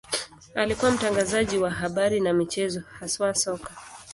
[0.55, 3.71] Alikuwa mtangazaji wa habari na michezo, haswa soka.